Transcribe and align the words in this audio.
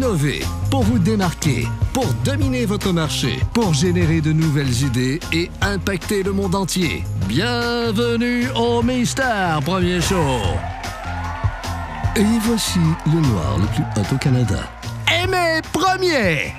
innover, 0.00 0.40
pour 0.70 0.82
vous 0.82 0.98
démarquer, 0.98 1.66
pour 1.92 2.06
dominer 2.24 2.64
votre 2.64 2.90
marché, 2.90 3.38
pour 3.52 3.74
générer 3.74 4.22
de 4.22 4.32
nouvelles 4.32 4.82
idées 4.82 5.20
et 5.30 5.50
impacter 5.60 6.22
le 6.22 6.32
monde 6.32 6.54
entier. 6.54 7.04
Bienvenue 7.28 8.46
au 8.56 8.82
Mister 8.82 9.58
Premier 9.62 10.00
Show. 10.00 10.40
Et 12.16 12.24
voici 12.40 12.78
le 13.06 13.20
noir 13.20 13.58
le 13.58 13.66
plus 13.66 13.84
hot 14.00 14.14
au 14.14 14.18
Canada. 14.18 14.70
Aimé 15.22 15.60
Premier! 15.70 16.54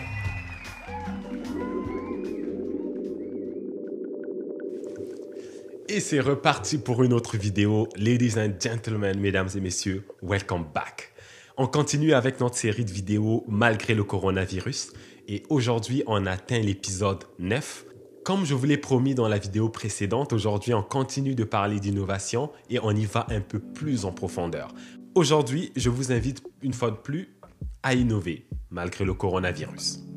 Et 5.89 5.99
c'est 5.99 6.19
reparti 6.19 6.77
pour 6.77 7.03
une 7.03 7.11
autre 7.11 7.38
vidéo. 7.38 7.89
Ladies 7.97 8.35
and 8.38 8.53
gentlemen, 8.61 9.19
mesdames 9.19 9.49
et 9.55 9.59
messieurs, 9.59 10.05
welcome 10.21 10.63
back. 10.73 11.10
On 11.57 11.67
continue 11.67 12.13
avec 12.13 12.39
notre 12.39 12.55
série 12.55 12.85
de 12.85 12.91
vidéos 12.91 13.43
malgré 13.47 13.93
le 13.93 14.03
coronavirus. 14.03 14.93
Et 15.27 15.43
aujourd'hui, 15.49 16.03
on 16.07 16.25
atteint 16.25 16.59
l'épisode 16.59 17.25
9. 17.39 17.85
Comme 18.23 18.45
je 18.45 18.53
vous 18.53 18.65
l'ai 18.65 18.77
promis 18.77 19.15
dans 19.15 19.27
la 19.27 19.37
vidéo 19.37 19.67
précédente, 19.69 20.31
aujourd'hui, 20.31 20.73
on 20.73 20.83
continue 20.83 21.35
de 21.35 21.43
parler 21.43 21.79
d'innovation 21.79 22.51
et 22.69 22.79
on 22.81 22.91
y 22.91 23.05
va 23.05 23.25
un 23.29 23.41
peu 23.41 23.59
plus 23.59 24.05
en 24.05 24.11
profondeur. 24.11 24.73
Aujourd'hui, 25.15 25.71
je 25.75 25.89
vous 25.89 26.11
invite 26.11 26.41
une 26.61 26.73
fois 26.73 26.91
de 26.91 26.95
plus 26.95 27.35
à 27.83 27.95
innover 27.95 28.45
malgré 28.69 29.03
le 29.03 29.13
coronavirus. 29.13 30.10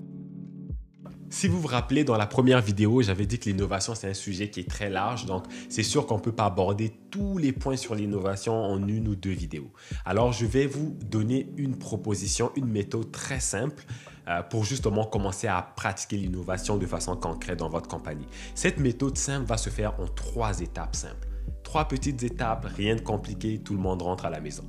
Si 1.30 1.48
vous 1.48 1.60
vous 1.60 1.68
rappelez, 1.68 2.04
dans 2.04 2.16
la 2.16 2.26
première 2.26 2.60
vidéo, 2.60 3.02
j'avais 3.02 3.26
dit 3.26 3.38
que 3.38 3.48
l'innovation, 3.48 3.94
c'est 3.94 4.08
un 4.08 4.14
sujet 4.14 4.50
qui 4.50 4.60
est 4.60 4.70
très 4.70 4.90
large, 4.90 5.26
donc 5.26 5.44
c'est 5.68 5.82
sûr 5.82 6.06
qu'on 6.06 6.16
ne 6.16 6.22
peut 6.22 6.32
pas 6.32 6.44
aborder 6.44 6.92
tous 7.10 7.38
les 7.38 7.52
points 7.52 7.76
sur 7.76 7.94
l'innovation 7.94 8.54
en 8.54 8.86
une 8.86 9.08
ou 9.08 9.16
deux 9.16 9.32
vidéos. 9.32 9.72
Alors, 10.04 10.32
je 10.32 10.46
vais 10.46 10.66
vous 10.66 10.96
donner 11.04 11.48
une 11.56 11.76
proposition, 11.76 12.52
une 12.56 12.68
méthode 12.68 13.10
très 13.10 13.40
simple 13.40 13.84
euh, 14.28 14.42
pour 14.42 14.64
justement 14.64 15.04
commencer 15.04 15.46
à 15.46 15.60
pratiquer 15.62 16.16
l'innovation 16.16 16.76
de 16.76 16.86
façon 16.86 17.16
concrète 17.16 17.58
dans 17.58 17.68
votre 17.68 17.88
compagnie. 17.88 18.26
Cette 18.54 18.78
méthode 18.78 19.16
simple 19.16 19.46
va 19.46 19.56
se 19.56 19.70
faire 19.70 19.98
en 20.00 20.06
trois 20.06 20.60
étapes 20.60 20.94
simples. 20.94 21.28
Trois 21.62 21.88
petites 21.88 22.22
étapes, 22.22 22.66
rien 22.76 22.96
de 22.96 23.00
compliqué, 23.00 23.58
tout 23.58 23.74
le 23.74 23.80
monde 23.80 24.02
rentre 24.02 24.26
à 24.26 24.30
la 24.30 24.40
maison. 24.40 24.64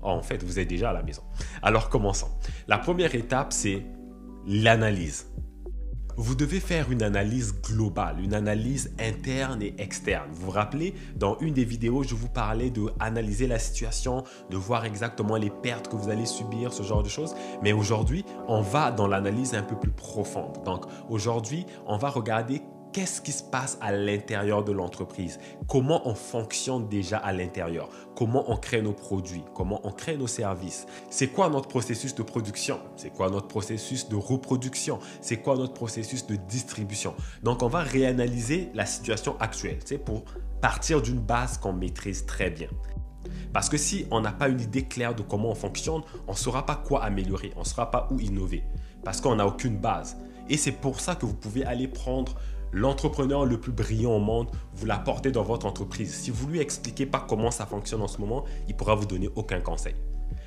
en 0.00 0.22
fait, 0.22 0.42
vous 0.42 0.58
êtes 0.58 0.68
déjà 0.68 0.90
à 0.90 0.92
la 0.92 1.02
maison. 1.02 1.22
Alors, 1.62 1.88
commençons. 1.88 2.28
La 2.66 2.78
première 2.78 3.14
étape, 3.14 3.52
c'est 3.52 3.84
l'analyse 4.46 5.31
vous 6.16 6.34
devez 6.34 6.60
faire 6.60 6.90
une 6.90 7.02
analyse 7.02 7.54
globale, 7.62 8.20
une 8.20 8.34
analyse 8.34 8.92
interne 8.98 9.62
et 9.62 9.74
externe. 9.78 10.28
Vous 10.32 10.46
vous 10.46 10.50
rappelez, 10.50 10.94
dans 11.16 11.38
une 11.40 11.54
des 11.54 11.64
vidéos, 11.64 12.02
je 12.02 12.14
vous 12.14 12.28
parlais 12.28 12.70
de 12.70 12.86
analyser 13.00 13.46
la 13.46 13.58
situation, 13.58 14.24
de 14.50 14.56
voir 14.56 14.84
exactement 14.84 15.36
les 15.36 15.50
pertes 15.50 15.88
que 15.88 15.96
vous 15.96 16.10
allez 16.10 16.26
subir, 16.26 16.72
ce 16.72 16.82
genre 16.82 17.02
de 17.02 17.08
choses. 17.08 17.34
Mais 17.62 17.72
aujourd'hui, 17.72 18.24
on 18.48 18.60
va 18.60 18.90
dans 18.90 19.06
l'analyse 19.06 19.54
un 19.54 19.62
peu 19.62 19.76
plus 19.76 19.90
profonde. 19.90 20.62
Donc 20.64 20.84
aujourd'hui, 21.08 21.66
on 21.86 21.96
va 21.96 22.10
regarder 22.10 22.62
qu'est-ce 22.92 23.20
qui 23.20 23.32
se 23.32 23.42
passe 23.42 23.78
à 23.80 23.92
l'intérieur 23.92 24.64
de 24.64 24.72
l'entreprise, 24.72 25.38
comment 25.66 26.06
on 26.06 26.14
fonctionne 26.14 26.88
déjà 26.88 27.16
à 27.18 27.32
l'intérieur, 27.32 27.88
comment 28.14 28.44
on 28.50 28.56
crée 28.56 28.82
nos 28.82 28.92
produits, 28.92 29.44
comment 29.54 29.80
on 29.84 29.92
crée 29.92 30.16
nos 30.16 30.26
services, 30.26 30.86
c'est 31.10 31.28
quoi 31.28 31.48
notre 31.48 31.68
processus 31.68 32.14
de 32.14 32.22
production, 32.22 32.78
c'est 32.96 33.10
quoi 33.10 33.30
notre 33.30 33.48
processus 33.48 34.08
de 34.08 34.16
reproduction, 34.16 34.98
c'est 35.20 35.38
quoi 35.38 35.56
notre 35.56 35.74
processus 35.74 36.26
de 36.26 36.36
distribution? 36.36 37.14
Donc 37.42 37.62
on 37.62 37.68
va 37.68 37.80
réanalyser 37.80 38.70
la 38.74 38.86
situation 38.86 39.36
actuelle, 39.40 39.78
c'est 39.84 39.98
pour 39.98 40.24
partir 40.60 41.00
d'une 41.02 41.18
base 41.18 41.58
qu'on 41.58 41.72
maîtrise 41.72 42.26
très 42.26 42.50
bien. 42.50 42.68
Parce 43.52 43.68
que 43.68 43.76
si 43.76 44.06
on 44.10 44.20
n'a 44.20 44.32
pas 44.32 44.48
une 44.48 44.60
idée 44.60 44.84
claire 44.84 45.14
de 45.14 45.22
comment 45.22 45.50
on 45.50 45.54
fonctionne, 45.54 46.02
on 46.26 46.32
ne 46.32 46.36
saura 46.36 46.66
pas 46.66 46.76
quoi 46.76 47.04
améliorer, 47.04 47.52
on 47.56 47.60
ne 47.60 47.64
saura 47.64 47.90
pas 47.90 48.08
où 48.10 48.20
innover, 48.20 48.62
parce 49.04 49.20
qu'on 49.20 49.36
n'a 49.36 49.46
aucune 49.46 49.76
base. 49.76 50.16
Et 50.48 50.56
c'est 50.56 50.72
pour 50.72 51.00
ça 51.00 51.14
que 51.14 51.26
vous 51.26 51.34
pouvez 51.34 51.64
aller 51.64 51.88
prendre 51.88 52.34
l'entrepreneur 52.72 53.44
le 53.44 53.60
plus 53.60 53.72
brillant 53.72 54.16
au 54.16 54.20
monde, 54.20 54.48
vous 54.74 54.86
l'apportez 54.86 55.30
dans 55.30 55.42
votre 55.42 55.66
entreprise. 55.66 56.12
Si 56.14 56.30
vous 56.30 56.48
lui 56.48 56.60
expliquez 56.60 57.06
pas 57.06 57.24
comment 57.28 57.50
ça 57.50 57.66
fonctionne 57.66 58.02
en 58.02 58.08
ce 58.08 58.18
moment, 58.18 58.44
il 58.68 58.76
pourra 58.76 58.94
vous 58.94 59.06
donner 59.06 59.30
aucun 59.36 59.60
conseil. 59.60 59.94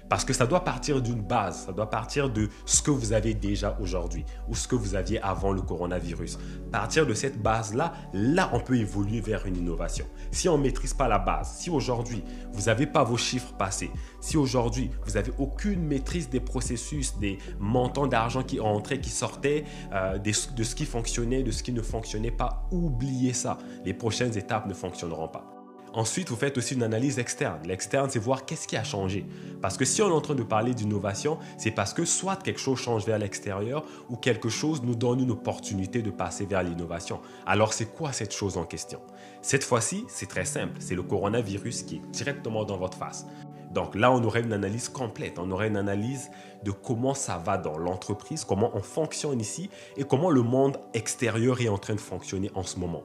Parce 0.10 0.24
que 0.24 0.34
ça 0.34 0.46
doit 0.46 0.64
partir 0.64 1.02
d'une 1.02 1.22
base, 1.22 1.66
ça 1.66 1.72
doit 1.72 1.90
partir 1.90 2.30
de 2.30 2.50
ce 2.66 2.82
que 2.82 2.92
vous 2.92 3.14
avez 3.14 3.34
déjà 3.34 3.78
aujourd'hui 3.82 4.26
ou 4.48 4.56
ce 4.56 4.68
que 4.68 4.76
vous 4.76 4.96
aviez 4.96 5.20
avant 5.22 5.52
le 5.52 5.62
coronavirus. 5.62 6.38
Partir 6.72 7.08
de 7.08 7.14
cette 7.14 7.42
base-là, 7.42 7.94
là, 8.14 8.50
on 8.54 8.60
peut 8.60 8.78
évoluer 8.78 9.20
vers 9.20 9.46
une 9.46 9.58
innovation. 9.58 10.06
Si 10.32 10.48
on 10.48 10.58
ne 10.58 10.64
maîtrise 10.64 10.94
pas 10.94 11.08
la 11.08 11.18
base, 11.18 11.56
si 11.58 11.70
aujourd'hui, 11.70 12.24
vous 12.54 12.64
n'avez 12.64 12.86
pas 12.86 13.04
vos 13.04 13.18
chiffres 13.18 13.54
passés, 13.54 13.92
si 14.22 14.38
aujourd'hui, 14.38 14.92
vous 15.06 15.14
n'avez 15.14 15.32
aucune 15.38 15.82
maîtrise 15.82 16.30
des 16.30 16.40
processus, 16.40 17.18
des 17.18 17.38
montants 17.60 18.08
d'argent 18.08 18.44
qui 18.44 18.60
entraient, 18.60 19.00
qui 19.00 19.10
sortaient, 19.10 19.66
euh, 19.94 20.18
de 20.18 20.32
ce 20.32 20.76
qui 20.76 20.86
fonctionnait, 20.86 21.44
de 21.44 21.52
ce 21.52 21.64
qui 21.64 21.72
ne 21.72 21.82
fonctionnait 21.82 22.32
pas, 22.32 22.68
oubliez 22.72 23.34
ça. 23.34 23.58
Les 23.86 23.94
prochaines 23.94 24.38
étapes 24.38 24.68
ne 24.68 24.74
fonctionneront 24.74 25.28
pas. 25.28 25.55
Ensuite, 25.95 26.29
vous 26.29 26.35
faites 26.35 26.57
aussi 26.57 26.73
une 26.73 26.83
analyse 26.83 27.19
externe. 27.19 27.61
L'externe, 27.66 28.09
c'est 28.09 28.19
voir 28.19 28.45
qu'est-ce 28.45 28.67
qui 28.67 28.75
a 28.75 28.83
changé. 28.83 29.25
Parce 29.61 29.78
que 29.78 29.85
si 29.85 30.01
on 30.01 30.09
est 30.09 30.11
en 30.11 30.19
train 30.19 30.35
de 30.35 30.44
parler 30.44 30.73
d'innovation, 30.73 31.38
c'est 31.57 31.72
parce 31.72 31.94
que 31.94 32.03
soit 32.03 32.35
quelque 32.35 32.59
chose 32.59 32.78
change 32.78 33.06
vers 33.06 33.17
l'extérieur 33.17 33.85
ou 34.09 34.17
quelque 34.17 34.50
chose 34.50 34.83
nous 34.83 34.95
donne 34.95 35.22
une 35.22 35.31
opportunité 35.31 36.01
de 36.01 36.11
passer 36.11 36.45
vers 36.45 36.63
l'innovation. 36.63 37.22
Alors, 37.45 37.72
c'est 37.72 37.85
quoi 37.85 38.11
cette 38.11 38.33
chose 38.33 38.57
en 38.57 38.66
question? 38.66 39.00
Cette 39.41 39.63
fois-ci, 39.63 40.03
c'est 40.09 40.28
très 40.28 40.44
simple. 40.44 40.73
C'est 40.79 40.95
le 40.95 41.03
coronavirus 41.03 41.83
qui 41.83 41.95
est 41.95 42.12
directement 42.12 42.66
dans 42.66 42.75
votre 42.75 42.97
face. 42.97 43.25
Donc 43.73 43.95
là, 43.95 44.12
on 44.12 44.22
aurait 44.25 44.41
une 44.41 44.51
analyse 44.51 44.89
complète. 44.89 45.39
On 45.39 45.50
aurait 45.50 45.69
une 45.69 45.77
analyse 45.77 46.29
de 46.66 46.72
comment 46.72 47.13
ça 47.13 47.38
va 47.38 47.57
dans 47.57 47.77
l'entreprise, 47.77 48.44
comment 48.44 48.72
on 48.73 48.81
fonctionne 48.81 49.39
ici 49.39 49.69
et 49.95 50.03
comment 50.03 50.29
le 50.29 50.41
monde 50.41 50.77
extérieur 50.94 51.62
est 51.62 51.69
en 51.69 51.77
train 51.77 51.95
de 51.95 52.01
fonctionner 52.01 52.51
en 52.53 52.63
ce 52.63 52.79
moment. 52.79 53.03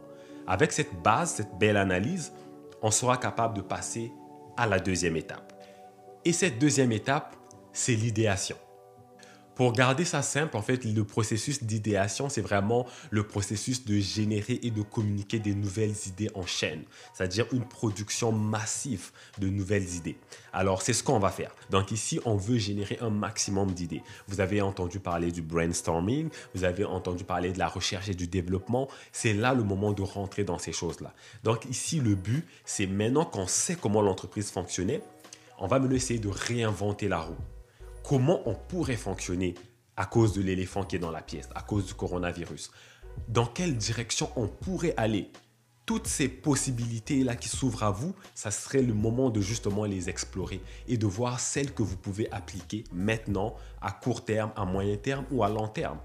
Avec 0.48 0.72
cette 0.72 1.00
base, 1.04 1.34
cette 1.34 1.56
belle 1.56 1.76
analyse, 1.76 2.32
on 2.82 2.90
sera 2.90 3.16
capable 3.16 3.56
de 3.56 3.62
passer 3.62 4.12
à 4.56 4.66
la 4.66 4.78
deuxième 4.78 5.16
étape. 5.16 5.52
Et 6.24 6.32
cette 6.32 6.58
deuxième 6.58 6.92
étape, 6.92 7.36
c'est 7.72 7.94
l'idéation. 7.94 8.56
Pour 9.60 9.74
garder 9.74 10.06
ça 10.06 10.22
simple, 10.22 10.56
en 10.56 10.62
fait, 10.62 10.86
le 10.86 11.04
processus 11.04 11.62
d'idéation, 11.62 12.30
c'est 12.30 12.40
vraiment 12.40 12.86
le 13.10 13.24
processus 13.24 13.84
de 13.84 13.98
générer 13.98 14.58
et 14.62 14.70
de 14.70 14.80
communiquer 14.80 15.38
des 15.38 15.54
nouvelles 15.54 15.92
idées 16.06 16.30
en 16.34 16.46
chaîne, 16.46 16.84
c'est-à-dire 17.12 17.44
une 17.52 17.68
production 17.68 18.32
massive 18.32 19.10
de 19.38 19.50
nouvelles 19.50 19.96
idées. 19.96 20.16
Alors, 20.54 20.80
c'est 20.80 20.94
ce 20.94 21.04
qu'on 21.04 21.18
va 21.18 21.28
faire. 21.28 21.54
Donc 21.68 21.90
ici, 21.90 22.20
on 22.24 22.36
veut 22.36 22.56
générer 22.56 22.96
un 23.02 23.10
maximum 23.10 23.72
d'idées. 23.72 24.02
Vous 24.28 24.40
avez 24.40 24.62
entendu 24.62 24.98
parler 24.98 25.30
du 25.30 25.42
brainstorming, 25.42 26.30
vous 26.54 26.64
avez 26.64 26.86
entendu 26.86 27.24
parler 27.24 27.52
de 27.52 27.58
la 27.58 27.68
recherche 27.68 28.08
et 28.08 28.14
du 28.14 28.28
développement. 28.28 28.88
C'est 29.12 29.34
là 29.34 29.52
le 29.52 29.62
moment 29.62 29.92
de 29.92 30.00
rentrer 30.00 30.42
dans 30.42 30.56
ces 30.56 30.72
choses-là. 30.72 31.12
Donc 31.44 31.66
ici, 31.66 32.00
le 32.00 32.14
but, 32.14 32.46
c'est 32.64 32.86
maintenant 32.86 33.26
qu'on 33.26 33.46
sait 33.46 33.76
comment 33.76 34.00
l'entreprise 34.00 34.50
fonctionnait, 34.50 35.02
on 35.58 35.66
va 35.66 35.78
maintenant 35.78 35.96
essayer 35.96 36.18
de 36.18 36.28
réinventer 36.28 37.08
la 37.08 37.18
roue 37.18 37.36
comment 38.10 38.42
on 38.44 38.56
pourrait 38.56 38.96
fonctionner 38.96 39.54
à 39.96 40.04
cause 40.04 40.32
de 40.32 40.42
l'éléphant 40.42 40.82
qui 40.82 40.96
est 40.96 40.98
dans 40.98 41.12
la 41.12 41.22
pièce, 41.22 41.48
à 41.54 41.62
cause 41.62 41.86
du 41.86 41.94
coronavirus. 41.94 42.72
Dans 43.28 43.46
quelle 43.46 43.76
direction 43.76 44.28
on 44.34 44.48
pourrait 44.48 44.94
aller? 44.96 45.30
Toutes 45.86 46.08
ces 46.08 46.26
possibilités-là 46.26 47.36
qui 47.36 47.48
s'ouvrent 47.48 47.84
à 47.84 47.92
vous, 47.92 48.16
ça 48.34 48.50
serait 48.50 48.82
le 48.82 48.94
moment 48.94 49.30
de 49.30 49.40
justement 49.40 49.84
les 49.84 50.08
explorer 50.08 50.60
et 50.88 50.96
de 50.96 51.06
voir 51.06 51.38
celles 51.38 51.72
que 51.72 51.84
vous 51.84 51.96
pouvez 51.96 52.28
appliquer 52.32 52.82
maintenant, 52.92 53.54
à 53.80 53.92
court 53.92 54.24
terme, 54.24 54.50
à 54.56 54.64
moyen 54.64 54.96
terme 54.96 55.24
ou 55.30 55.44
à 55.44 55.48
long 55.48 55.68
terme. 55.68 56.00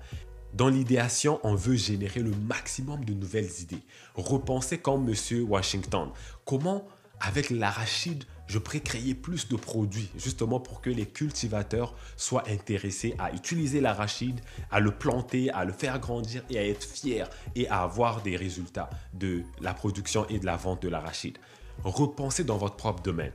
Dans 0.54 0.70
l'idéation, 0.70 1.40
on 1.42 1.56
veut 1.56 1.76
générer 1.76 2.20
le 2.20 2.36
maximum 2.36 3.04
de 3.04 3.16
nouvelles 3.16 3.50
idées. 3.62 3.82
Repensez 4.14 4.78
comme 4.78 5.06
Monsieur 5.06 5.42
Washington. 5.42 6.12
Comment, 6.46 6.86
avec 7.20 7.50
l'arachide, 7.50 8.26
je 8.48 8.60
pourrais 8.60 8.80
créer 8.80 9.16
plus 9.16 9.48
de 9.48 9.56
produits 9.56 10.10
justement 10.18 10.60
pour 10.60 10.82
que 10.82 10.90
les 10.90 11.06
cultivateurs 11.06 11.96
soient 12.18 12.48
intéressés 12.50 13.16
à 13.18 13.34
utiliser 13.34 13.82
l'arachide, 13.82 14.40
à 14.72 14.80
le 14.80 14.92
planter, 14.92 15.50
à 15.52 15.66
le 15.66 15.74
faire 15.74 16.00
grandir 16.00 16.44
et 16.50 16.58
à 16.58 16.68
être 16.68 16.84
fiers 16.84 17.26
et 17.56 17.68
à 17.68 17.82
avoir 17.82 18.22
des 18.22 18.36
résultats 18.36 18.90
de 19.14 19.44
la 19.62 19.74
production 19.74 20.28
et 20.28 20.40
de 20.40 20.46
la 20.46 20.56
vente 20.56 20.82
de 20.82 20.90
l'arachide. 20.90 21.38
Repensez 21.84 22.44
dans 22.44 22.58
votre 22.58 22.76
propre 22.76 23.02
domaine. 23.02 23.34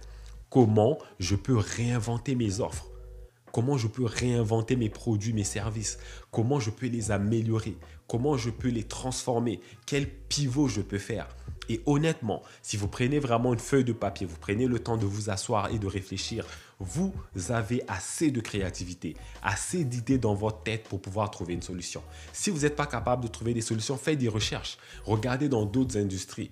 Comment 0.49 0.99
je 1.19 1.37
peux 1.37 1.57
réinventer 1.57 2.35
mes 2.35 2.61
offres? 2.61 2.87
Comment 3.53 3.77
je 3.77 3.89
peux 3.89 4.05
réinventer 4.05 4.77
mes 4.77 4.89
produits, 4.89 5.33
mes 5.33 5.45
services? 5.45 5.99
Comment 6.31 6.61
je 6.61 6.71
peux 6.71 6.87
les 6.87 7.11
améliorer? 7.11 7.77
Comment 8.07 8.37
je 8.37 8.51
peux 8.51 8.69
les 8.69 8.85
transformer? 8.85 9.61
Quel 9.87 10.09
pivot 10.09 10.69
je 10.69 10.81
peux 10.81 10.99
faire? 10.99 11.29
Et 11.71 11.81
honnêtement, 11.87 12.43
si 12.63 12.77
vous 12.77 12.89
prenez 12.89 13.21
vraiment 13.21 13.53
une 13.53 13.61
feuille 13.61 13.85
de 13.85 13.93
papier, 13.93 14.27
vous 14.27 14.37
prenez 14.41 14.67
le 14.67 14.81
temps 14.81 14.97
de 14.97 15.07
vous 15.07 15.31
asseoir 15.31 15.71
et 15.73 15.79
de 15.79 15.87
réfléchir, 15.87 16.45
vous 16.81 17.15
avez 17.51 17.85
assez 17.87 18.33
de 18.33 18.41
créativité, 18.41 19.17
assez 19.43 19.85
d'idées 19.85 20.19
dans 20.19 20.35
votre 20.35 20.65
tête 20.65 20.89
pour 20.89 21.01
pouvoir 21.01 21.31
trouver 21.31 21.55
une 21.55 21.63
solution. 21.63 22.03
Si 22.33 22.51
vous 22.51 22.63
n'êtes 22.63 22.75
pas 22.75 22.87
capable 22.87 23.23
de 23.23 23.29
trouver 23.29 23.55
des 23.55 23.61
solutions, 23.61 23.97
faites 23.97 24.19
des 24.19 24.29
recherches. 24.29 24.79
Regardez 25.05 25.49
dans 25.49 25.65
d'autres 25.65 25.97
industries. 25.97 26.51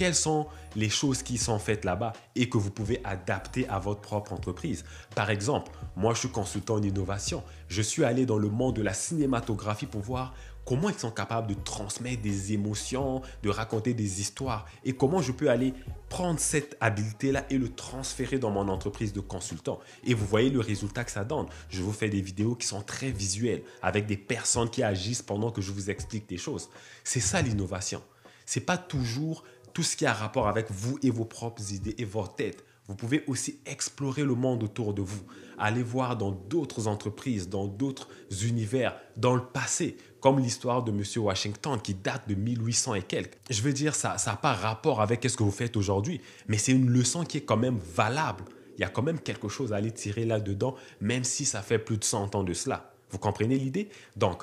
quelles 0.00 0.14
sont 0.14 0.46
les 0.76 0.88
choses 0.88 1.22
qui 1.22 1.36
sont 1.36 1.58
faites 1.58 1.84
là-bas 1.84 2.14
et 2.34 2.48
que 2.48 2.56
vous 2.56 2.70
pouvez 2.70 3.02
adapter 3.04 3.68
à 3.68 3.78
votre 3.78 4.00
propre 4.00 4.32
entreprise? 4.32 4.82
Par 5.14 5.28
exemple, 5.28 5.70
moi 5.94 6.14
je 6.14 6.20
suis 6.20 6.30
consultant 6.30 6.76
en 6.76 6.82
innovation. 6.82 7.44
Je 7.68 7.82
suis 7.82 8.02
allé 8.02 8.24
dans 8.24 8.38
le 8.38 8.48
monde 8.48 8.76
de 8.76 8.82
la 8.82 8.94
cinématographie 8.94 9.84
pour 9.84 10.00
voir 10.00 10.32
comment 10.70 10.88
ils 10.88 10.96
sont 10.96 11.10
capables 11.10 11.48
de 11.48 11.54
transmettre 11.54 12.22
des 12.22 12.52
émotions, 12.52 13.22
de 13.42 13.50
raconter 13.50 13.92
des 13.92 14.20
histoires 14.20 14.66
et 14.84 14.92
comment 14.92 15.20
je 15.20 15.32
peux 15.32 15.50
aller 15.50 15.74
prendre 16.08 16.38
cette 16.38 16.76
habileté-là 16.80 17.44
et 17.50 17.58
le 17.58 17.70
transférer 17.70 18.38
dans 18.38 18.52
mon 18.52 18.68
entreprise 18.68 19.12
de 19.12 19.18
consultant. 19.18 19.80
Et 20.04 20.14
vous 20.14 20.24
voyez 20.24 20.48
le 20.48 20.60
résultat 20.60 21.02
que 21.02 21.10
ça 21.10 21.24
donne. 21.24 21.46
Je 21.70 21.82
vous 21.82 21.90
fais 21.90 22.08
des 22.08 22.20
vidéos 22.20 22.54
qui 22.54 22.68
sont 22.68 22.82
très 22.82 23.10
visuelles 23.10 23.64
avec 23.82 24.06
des 24.06 24.16
personnes 24.16 24.70
qui 24.70 24.84
agissent 24.84 25.22
pendant 25.22 25.50
que 25.50 25.60
je 25.60 25.72
vous 25.72 25.90
explique 25.90 26.28
des 26.28 26.38
choses. 26.38 26.70
C'est 27.02 27.18
ça 27.18 27.42
l'innovation. 27.42 28.00
C'est 28.46 28.60
pas 28.60 28.78
toujours 28.78 29.42
tout 29.72 29.82
ce 29.82 29.96
qui 29.96 30.06
a 30.06 30.12
rapport 30.12 30.46
avec 30.46 30.70
vous 30.70 31.00
et 31.02 31.10
vos 31.10 31.24
propres 31.24 31.72
idées 31.72 31.96
et 31.98 32.04
votre 32.04 32.36
tête. 32.36 32.64
Vous 32.90 32.96
pouvez 32.96 33.22
aussi 33.28 33.60
explorer 33.66 34.24
le 34.24 34.34
monde 34.34 34.64
autour 34.64 34.92
de 34.92 35.00
vous, 35.00 35.22
aller 35.56 35.80
voir 35.84 36.16
dans 36.16 36.32
d'autres 36.32 36.88
entreprises, 36.88 37.48
dans 37.48 37.68
d'autres 37.68 38.08
univers, 38.42 38.96
dans 39.16 39.36
le 39.36 39.44
passé, 39.44 39.96
comme 40.18 40.40
l'histoire 40.40 40.82
de 40.82 40.90
M. 40.90 41.04
Washington 41.24 41.80
qui 41.80 41.94
date 41.94 42.28
de 42.28 42.34
1800 42.34 42.96
et 42.96 43.02
quelques. 43.02 43.38
Je 43.48 43.62
veux 43.62 43.72
dire, 43.72 43.94
ça 43.94 44.16
n'a 44.26 44.34
pas 44.34 44.54
rapport 44.54 45.00
avec 45.00 45.22
ce 45.22 45.36
que 45.36 45.44
vous 45.44 45.52
faites 45.52 45.76
aujourd'hui, 45.76 46.20
mais 46.48 46.58
c'est 46.58 46.72
une 46.72 46.90
leçon 46.90 47.22
qui 47.22 47.36
est 47.36 47.42
quand 47.42 47.56
même 47.56 47.78
valable. 47.78 48.42
Il 48.76 48.80
y 48.80 48.84
a 48.84 48.88
quand 48.88 49.02
même 49.04 49.20
quelque 49.20 49.48
chose 49.48 49.72
à 49.72 49.76
aller 49.76 49.92
tirer 49.92 50.24
là-dedans, 50.24 50.74
même 51.00 51.22
si 51.22 51.44
ça 51.44 51.62
fait 51.62 51.78
plus 51.78 51.96
de 51.96 52.02
100 52.02 52.34
ans 52.34 52.42
de 52.42 52.54
cela. 52.54 52.92
Vous 53.10 53.18
comprenez 53.18 53.56
l'idée? 53.56 53.88
Donc, 54.16 54.42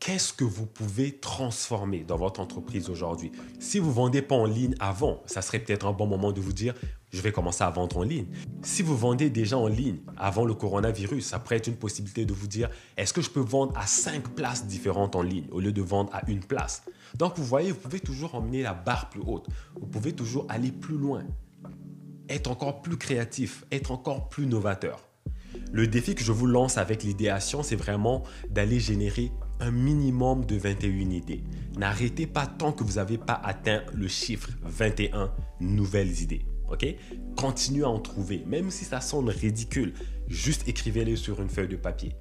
qu'est-ce 0.00 0.32
que 0.32 0.44
vous 0.44 0.66
pouvez 0.66 1.18
transformer 1.18 2.04
dans 2.04 2.16
votre 2.16 2.40
entreprise 2.40 2.90
aujourd'hui? 2.90 3.32
Si 3.58 3.78
vous 3.78 3.92
vendez 3.92 4.22
pas 4.22 4.34
en 4.34 4.44
ligne 4.44 4.74
avant, 4.80 5.22
ça 5.26 5.42
serait 5.42 5.58
peut-être 5.58 5.86
un 5.86 5.92
bon 5.92 6.06
moment 6.06 6.32
de 6.32 6.40
vous 6.40 6.52
dire 6.52 6.74
je 7.10 7.20
vais 7.20 7.32
commencer 7.32 7.62
à 7.62 7.70
vendre 7.70 7.98
en 7.98 8.02
ligne. 8.02 8.26
Si 8.62 8.82
vous 8.82 8.96
vendez 8.96 9.30
déjà 9.30 9.56
en 9.56 9.68
ligne 9.68 9.98
avant 10.16 10.44
le 10.44 10.52
coronavirus, 10.54 11.24
ça 11.24 11.38
pourrait 11.38 11.56
être 11.56 11.68
une 11.68 11.76
possibilité 11.76 12.26
de 12.26 12.34
vous 12.34 12.48
dire 12.48 12.68
est-ce 12.96 13.12
que 13.12 13.22
je 13.22 13.30
peux 13.30 13.40
vendre 13.40 13.72
à 13.78 13.86
cinq 13.86 14.34
places 14.34 14.66
différentes 14.66 15.16
en 15.16 15.22
ligne 15.22 15.46
au 15.52 15.60
lieu 15.60 15.72
de 15.72 15.82
vendre 15.82 16.12
à 16.12 16.28
une 16.28 16.40
place? 16.40 16.82
Donc 17.16 17.36
vous 17.36 17.44
voyez, 17.44 17.70
vous 17.70 17.78
pouvez 17.78 18.00
toujours 18.00 18.34
emmener 18.34 18.62
la 18.62 18.74
barre 18.74 19.10
plus 19.10 19.22
haute. 19.24 19.46
Vous 19.80 19.86
pouvez 19.86 20.12
toujours 20.12 20.46
aller 20.48 20.72
plus 20.72 20.98
loin. 20.98 21.22
Être 22.28 22.50
encore 22.50 22.82
plus 22.82 22.96
créatif, 22.96 23.64
être 23.70 23.90
encore 23.90 24.28
plus 24.28 24.46
novateur. 24.46 24.98
Le 25.72 25.86
défi 25.86 26.14
que 26.14 26.22
je 26.24 26.32
vous 26.32 26.46
lance 26.46 26.78
avec 26.78 27.02
l'idéation, 27.02 27.62
c'est 27.62 27.76
vraiment 27.76 28.22
d'aller 28.50 28.80
générer 28.80 29.30
un 29.64 29.70
minimum 29.70 30.44
de 30.44 30.56
21 30.56 31.10
idées. 31.10 31.42
N'arrêtez 31.76 32.26
pas 32.26 32.46
tant 32.46 32.72
que 32.72 32.84
vous 32.84 32.94
n'avez 32.94 33.18
pas 33.18 33.40
atteint 33.42 33.82
le 33.94 34.08
chiffre 34.08 34.50
21 34.62 35.32
nouvelles 35.60 36.20
idées. 36.20 36.44
OK? 36.70 36.86
Continuez 37.36 37.84
à 37.84 37.88
en 37.88 37.98
trouver, 37.98 38.44
même 38.46 38.70
si 38.70 38.84
ça 38.84 39.00
sonne 39.00 39.30
ridicule. 39.30 39.94
Juste 40.28 40.68
écrivez-les 40.68 41.16
sur 41.16 41.40
une 41.40 41.48
feuille 41.48 41.68
de 41.68 41.76
papier. 41.76 42.12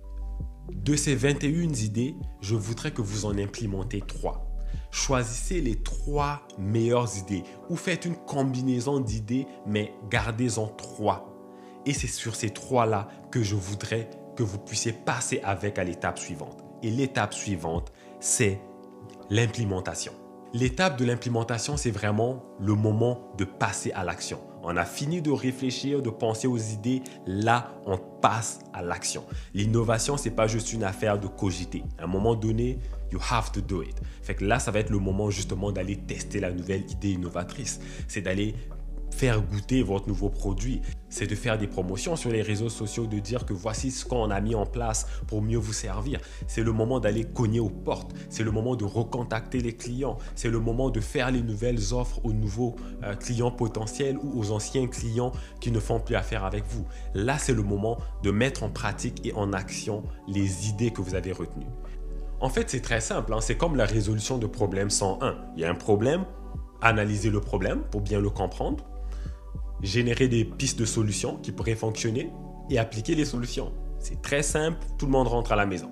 De 0.71 0.95
ces 0.95 1.15
21 1.15 1.73
idées, 1.73 2.15
je 2.41 2.55
voudrais 2.55 2.91
que 2.91 3.01
vous 3.01 3.25
en 3.25 3.37
implémentez 3.37 4.01
3. 4.01 4.49
Choisissez 4.91 5.59
les 5.59 5.75
trois 5.75 6.47
meilleures 6.57 7.17
idées 7.17 7.43
ou 7.69 7.75
faites 7.75 8.05
une 8.05 8.15
combinaison 8.15 8.99
d'idées, 8.99 9.47
mais 9.65 9.93
gardez-en 10.09 10.67
trois. 10.67 11.29
Et 11.85 11.93
c'est 11.93 12.07
sur 12.07 12.35
ces 12.35 12.51
trois-là 12.51 13.07
que 13.31 13.43
je 13.43 13.55
voudrais 13.55 14.09
que 14.35 14.43
vous 14.43 14.59
puissiez 14.59 14.93
passer 14.93 15.41
avec 15.43 15.77
à 15.77 15.83
l'étape 15.83 16.19
suivante. 16.19 16.63
Et 16.83 16.91
l'étape 16.91 17.33
suivante, 17.33 17.91
c'est 18.19 18.59
l'implémentation. 19.29 20.13
L'étape 20.53 20.99
de 20.99 21.05
l'implémentation, 21.05 21.77
c'est 21.77 21.89
vraiment 21.89 22.43
le 22.59 22.75
moment 22.75 23.31
de 23.37 23.45
passer 23.45 23.91
à 23.93 24.03
l'action. 24.03 24.39
On 24.61 24.77
a 24.77 24.85
fini 24.85 25.21
de 25.21 25.31
réfléchir, 25.31 26.01
de 26.01 26.09
penser 26.09 26.47
aux 26.47 26.57
idées. 26.57 27.01
Là, 27.25 27.73
on 27.85 27.97
passe 27.97 28.59
à 28.71 28.83
l'action. 28.83 29.23
L'innovation, 29.53 30.15
c'est 30.15 30.31
pas 30.31 30.45
juste 30.45 30.71
une 30.71 30.83
affaire 30.83 31.19
de 31.19 31.27
cogiter. 31.27 31.83
À 31.97 32.03
un 32.03 32.07
moment 32.07 32.35
donné, 32.35 32.77
you 33.11 33.19
have 33.31 33.51
to 33.51 33.61
do 33.61 33.81
it. 33.81 33.99
Fait 34.21 34.39
là, 34.41 34.59
ça 34.59 34.71
va 34.71 34.79
être 34.79 34.89
le 34.89 34.99
moment 34.99 35.29
justement 35.29 35.71
d'aller 35.71 35.95
tester 35.97 36.39
la 36.39 36.51
nouvelle 36.51 36.89
idée 36.91 37.13
innovatrice. 37.13 37.79
C'est 38.07 38.21
d'aller 38.21 38.55
faire 39.13 39.41
goûter 39.41 39.83
votre 39.83 40.07
nouveau 40.07 40.29
produit. 40.29 40.81
C'est 41.09 41.27
de 41.27 41.35
faire 41.35 41.57
des 41.57 41.67
promotions 41.67 42.15
sur 42.15 42.31
les 42.31 42.41
réseaux 42.41 42.69
sociaux, 42.69 43.05
de 43.05 43.19
dire 43.19 43.45
que 43.45 43.53
voici 43.53 43.91
ce 43.91 44.03
qu'on 44.03 44.31
a 44.31 44.41
mis 44.41 44.55
en 44.55 44.65
place 44.65 45.05
pour 45.27 45.41
mieux 45.41 45.57
vous 45.57 45.73
servir. 45.73 46.19
C'est 46.47 46.63
le 46.63 46.71
moment 46.71 46.99
d'aller 46.99 47.23
cogner 47.23 47.59
aux 47.59 47.69
portes. 47.69 48.11
C'est 48.29 48.43
le 48.43 48.51
moment 48.51 48.75
de 48.75 48.83
recontacter 48.83 49.59
les 49.59 49.73
clients. 49.73 50.17
C'est 50.35 50.49
le 50.49 50.59
moment 50.59 50.89
de 50.89 50.99
faire 50.99 51.31
les 51.31 51.41
nouvelles 51.41 51.93
offres 51.93 52.19
aux 52.25 52.33
nouveaux 52.33 52.75
euh, 53.03 53.15
clients 53.15 53.51
potentiels 53.51 54.17
ou 54.17 54.39
aux 54.39 54.51
anciens 54.51 54.87
clients 54.87 55.31
qui 55.61 55.71
ne 55.71 55.79
font 55.79 55.99
plus 55.99 56.15
affaire 56.15 56.43
avec 56.43 56.63
vous. 56.67 56.85
Là, 57.13 57.37
c'est 57.37 57.53
le 57.53 57.63
moment 57.63 57.97
de 58.23 58.31
mettre 58.31 58.63
en 58.63 58.69
pratique 58.69 59.25
et 59.25 59.33
en 59.33 59.53
action 59.53 60.03
les 60.27 60.67
idées 60.67 60.91
que 60.91 61.01
vous 61.01 61.13
avez 61.15 61.31
retenues. 61.31 61.67
En 62.41 62.49
fait, 62.49 62.69
c'est 62.69 62.81
très 62.81 63.01
simple. 63.01 63.33
Hein. 63.33 63.39
C'est 63.39 63.55
comme 63.55 63.75
la 63.75 63.85
résolution 63.85 64.37
de 64.37 64.47
problème 64.47 64.89
101. 64.89 65.37
Il 65.55 65.61
y 65.61 65.65
a 65.65 65.69
un 65.69 65.75
problème, 65.75 66.25
analysez 66.81 67.29
le 67.29 67.39
problème 67.39 67.83
pour 67.91 68.01
bien 68.01 68.19
le 68.19 68.29
comprendre 68.29 68.83
générer 69.83 70.27
des 70.27 70.45
pistes 70.45 70.79
de 70.79 70.85
solutions 70.85 71.37
qui 71.37 71.51
pourraient 71.51 71.75
fonctionner 71.75 72.31
et 72.69 72.79
appliquer 72.79 73.15
les 73.15 73.25
solutions. 73.25 73.73
C'est 73.99 74.21
très 74.21 74.41
simple, 74.41 74.79
tout 74.97 75.05
le 75.05 75.11
monde 75.11 75.27
rentre 75.27 75.51
à 75.51 75.55
la 75.55 75.65
maison. 75.65 75.91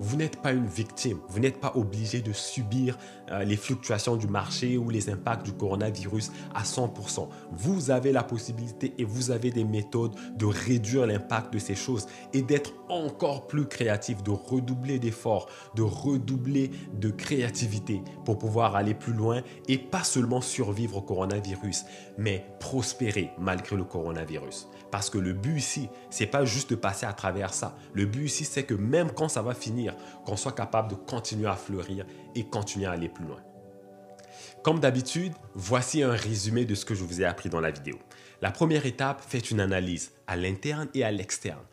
Vous 0.00 0.16
n'êtes 0.16 0.40
pas 0.40 0.52
une 0.52 0.66
victime, 0.66 1.18
vous 1.28 1.40
n'êtes 1.40 1.60
pas 1.60 1.72
obligé 1.74 2.20
de 2.20 2.32
subir 2.32 2.96
euh, 3.30 3.44
les 3.44 3.56
fluctuations 3.56 4.16
du 4.16 4.28
marché 4.28 4.78
ou 4.78 4.90
les 4.90 5.10
impacts 5.10 5.44
du 5.44 5.52
coronavirus 5.52 6.30
à 6.54 6.62
100%. 6.62 7.28
Vous 7.52 7.90
avez 7.90 8.12
la 8.12 8.22
possibilité 8.22 8.94
et 8.98 9.04
vous 9.04 9.30
avez 9.30 9.50
des 9.50 9.64
méthodes 9.64 10.14
de 10.36 10.46
réduire 10.46 11.06
l'impact 11.06 11.52
de 11.52 11.58
ces 11.58 11.74
choses 11.74 12.06
et 12.32 12.42
d'être 12.42 12.72
encore 12.88 13.46
plus 13.46 13.66
créatif, 13.66 14.22
de 14.22 14.30
redoubler 14.30 14.98
d'efforts, 14.98 15.48
de 15.74 15.82
redoubler 15.82 16.70
de 16.94 17.10
créativité 17.10 18.02
pour 18.24 18.38
pouvoir 18.38 18.76
aller 18.76 18.94
plus 18.94 19.12
loin 19.12 19.42
et 19.66 19.78
pas 19.78 20.04
seulement 20.04 20.40
survivre 20.40 20.98
au 20.98 21.02
coronavirus, 21.02 21.84
mais 22.16 22.46
prospérer 22.60 23.30
malgré 23.38 23.76
le 23.76 23.84
coronavirus. 23.84 24.68
Parce 24.90 25.10
que 25.10 25.18
le 25.18 25.32
but 25.32 25.58
ici, 25.58 25.88
c'est 26.10 26.26
pas 26.26 26.44
juste 26.44 26.70
de 26.70 26.76
passer 26.76 27.06
à 27.06 27.12
travers 27.12 27.52
ça. 27.52 27.76
Le 27.92 28.06
but 28.06 28.24
ici, 28.24 28.44
c'est 28.44 28.62
que 28.62 28.74
même 28.74 29.10
quand 29.10 29.28
ça 29.28 29.42
va 29.42 29.54
finir, 29.54 29.87
qu'on 30.24 30.36
soit 30.36 30.52
capable 30.52 30.90
de 30.90 30.94
continuer 30.94 31.48
à 31.48 31.56
fleurir 31.56 32.06
et 32.34 32.44
continuer 32.44 32.86
à 32.86 32.92
aller 32.92 33.08
plus 33.08 33.24
loin. 33.24 33.40
Comme 34.62 34.80
d'habitude, 34.80 35.32
voici 35.54 36.02
un 36.02 36.12
résumé 36.12 36.64
de 36.64 36.74
ce 36.74 36.84
que 36.84 36.94
je 36.94 37.04
vous 37.04 37.22
ai 37.22 37.24
appris 37.24 37.48
dans 37.48 37.60
la 37.60 37.70
vidéo. 37.70 37.98
La 38.42 38.50
première 38.50 38.86
étape, 38.86 39.22
faites 39.26 39.50
une 39.50 39.60
analyse 39.60 40.12
à 40.26 40.36
l'interne 40.36 40.88
et 40.94 41.04
à 41.04 41.10
l'externe. 41.10 41.64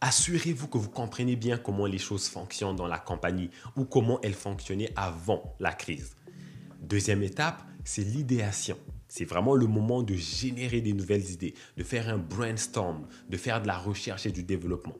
Assurez-vous 0.00 0.68
que 0.68 0.78
vous 0.78 0.90
comprenez 0.90 1.36
bien 1.36 1.56
comment 1.56 1.86
les 1.86 1.98
choses 1.98 2.28
fonctionnent 2.28 2.76
dans 2.76 2.86
la 2.86 2.98
compagnie 2.98 3.50
ou 3.76 3.84
comment 3.84 4.20
elles 4.22 4.34
fonctionnaient 4.34 4.92
avant 4.94 5.54
la 5.58 5.72
crise. 5.72 6.14
Deuxième 6.80 7.22
étape, 7.22 7.62
c'est 7.82 8.02
l'idéation. 8.02 8.76
C'est 9.08 9.24
vraiment 9.24 9.54
le 9.54 9.66
moment 9.66 10.02
de 10.02 10.14
générer 10.14 10.80
des 10.80 10.92
nouvelles 10.92 11.30
idées, 11.30 11.54
de 11.76 11.82
faire 11.82 12.08
un 12.08 12.18
brainstorm, 12.18 13.06
de 13.30 13.36
faire 13.36 13.62
de 13.62 13.66
la 13.66 13.78
recherche 13.78 14.26
et 14.26 14.32
du 14.32 14.42
développement. 14.42 14.96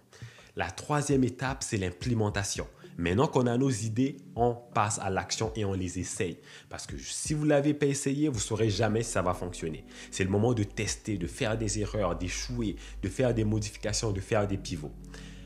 La 0.57 0.71
troisième 0.71 1.23
étape, 1.23 1.63
c'est 1.63 1.77
l'implémentation. 1.77 2.67
Maintenant 2.97 3.27
qu'on 3.27 3.47
a 3.47 3.59
nos 3.59 3.69
idées, 3.69 4.17
on 4.37 4.55
passe 4.55 4.99
à 5.01 5.11
l'action 5.11 5.53
et 5.55 5.67
on 5.67 5.75
les 5.75 5.99
essaye. 5.99 6.39
Parce 6.71 6.87
que 6.87 6.97
si 6.97 7.35
vous 7.35 7.45
ne 7.45 7.51
l'avez 7.51 7.75
pas 7.75 7.85
essayé, 7.85 8.29
vous 8.29 8.37
ne 8.37 8.41
saurez 8.41 8.71
jamais 8.71 9.03
si 9.03 9.13
ça 9.13 9.21
va 9.21 9.35
fonctionner. 9.35 9.85
C'est 10.11 10.25
le 10.25 10.31
moment 10.31 10.55
de 10.55 10.63
tester, 10.63 11.19
de 11.19 11.27
faire 11.27 11.59
des 11.59 11.79
erreurs, 11.79 12.17
d'échouer, 12.17 12.77
de 13.03 13.09
faire 13.11 13.35
des 13.35 13.45
modifications, 13.45 14.13
de 14.13 14.21
faire 14.23 14.47
des 14.49 14.57
pivots. 14.57 14.93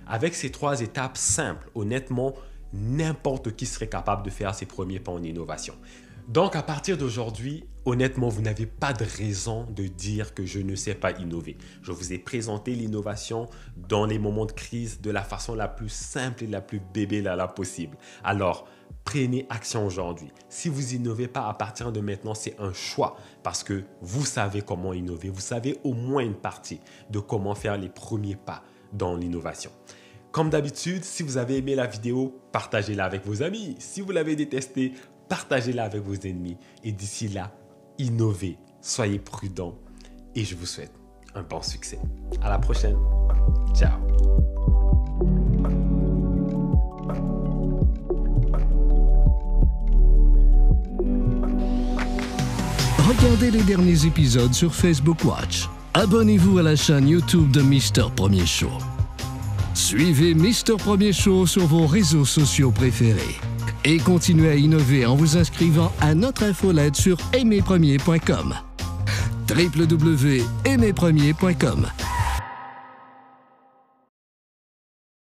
Avec 0.06 0.32
ces 0.32 0.52
trois 0.52 0.80
étapes 0.80 1.16
simples, 1.16 1.68
honnêtement, 1.74 2.34
n'importe 2.72 3.56
qui 3.56 3.66
serait 3.66 3.88
capable 3.88 4.22
de 4.22 4.30
faire 4.30 4.54
ses 4.54 4.66
premiers 4.66 5.00
pas 5.00 5.10
en 5.10 5.24
innovation. 5.24 5.74
Donc 6.28 6.54
à 6.54 6.62
partir 6.62 6.96
d'aujourd'hui, 6.96 7.64
honnêtement, 7.84 8.28
vous 8.28 8.42
n'avez 8.42 8.66
pas 8.66 8.92
de 8.92 9.04
raison 9.04 9.66
de 9.70 9.86
dire 9.86 10.34
que 10.34 10.44
je 10.44 10.60
ne 10.60 10.74
sais 10.74 10.94
pas 10.94 11.12
innover. 11.12 11.56
Je 11.82 11.92
vous 11.92 12.12
ai 12.12 12.18
présenté 12.18 12.74
l'innovation 12.74 13.48
dans 13.76 14.06
les 14.06 14.18
moments 14.18 14.46
de 14.46 14.52
crise 14.52 15.00
de 15.00 15.10
la 15.10 15.22
façon 15.22 15.54
la 15.54 15.68
plus 15.68 15.88
simple 15.88 16.44
et 16.44 16.46
la 16.46 16.60
plus 16.60 16.80
bébé 16.92 17.22
la, 17.22 17.48
possible. 17.48 17.96
Alors, 18.22 18.68
prenez 19.04 19.46
action 19.50 19.86
aujourd'hui. 19.86 20.30
Si 20.48 20.68
vous 20.68 20.94
innovez 20.94 21.28
pas 21.28 21.48
à 21.48 21.54
partir 21.54 21.92
de 21.92 22.00
maintenant, 22.00 22.34
c'est 22.34 22.58
un 22.58 22.72
choix 22.72 23.16
parce 23.42 23.64
que 23.64 23.84
vous 24.02 24.24
savez 24.24 24.62
comment 24.62 24.92
innover. 24.92 25.28
Vous 25.28 25.40
savez 25.40 25.78
au 25.84 25.94
moins 25.94 26.22
une 26.22 26.34
partie 26.34 26.80
de 27.10 27.18
comment 27.18 27.54
faire 27.54 27.76
les 27.76 27.88
premiers 27.88 28.36
pas 28.36 28.62
dans 28.92 29.16
l'innovation. 29.16 29.70
Comme 30.32 30.50
d'habitude, 30.50 31.04
si 31.04 31.24
vous 31.24 31.38
avez 31.38 31.56
aimé 31.56 31.74
la 31.74 31.86
vidéo, 31.86 32.40
partagez-la 32.52 33.04
avec 33.04 33.26
vos 33.26 33.42
amis. 33.42 33.74
Si 33.80 34.00
vous 34.00 34.12
l'avez 34.12 34.36
détesté, 34.36 34.92
partagez-la 35.28 35.84
avec 35.84 36.02
vos 36.02 36.14
ennemis. 36.14 36.56
Et 36.84 36.92
d'ici 36.92 37.26
là, 37.26 37.52
innovez, 38.00 38.56
soyez 38.80 39.18
prudents 39.18 39.74
et 40.34 40.44
je 40.44 40.54
vous 40.56 40.66
souhaite 40.66 40.92
un 41.34 41.42
bon 41.42 41.62
succès. 41.62 41.98
À 42.42 42.48
la 42.48 42.58
prochaine. 42.58 42.96
Ciao. 43.74 43.92
Regardez 53.08 53.50
les 53.50 53.62
derniers 53.62 54.06
épisodes 54.06 54.54
sur 54.54 54.74
Facebook 54.74 55.18
Watch. 55.24 55.68
Abonnez-vous 55.94 56.58
à 56.58 56.62
la 56.62 56.76
chaîne 56.76 57.08
YouTube 57.08 57.50
de 57.50 57.60
Mister 57.60 58.04
Premier 58.16 58.46
Show. 58.46 58.70
Suivez 59.74 60.34
Mister 60.34 60.76
Premier 60.78 61.12
Show 61.12 61.46
sur 61.46 61.66
vos 61.66 61.86
réseaux 61.86 62.24
sociaux 62.24 62.70
préférés. 62.70 63.36
Et 63.84 63.98
continuez 63.98 64.50
à 64.50 64.56
innover 64.56 65.06
en 65.06 65.14
vous 65.16 65.36
inscrivant 65.36 65.92
à 66.00 66.14
notre 66.14 66.44
infolette 66.44 66.94
sur 66.96 67.18
aimerpremier.com. 67.32 68.54
www.aimerpremier.com 69.48 71.86